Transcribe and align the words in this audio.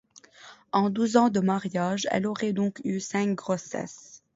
En 0.71 0.89
douze 0.89 1.15
ans 1.15 1.29
de 1.29 1.41
mariage, 1.41 2.07
elle 2.09 2.25
aurait 2.25 2.53
donc 2.53 2.81
eu 2.83 2.99
cinq 2.99 3.35
grossesses. 3.35 4.23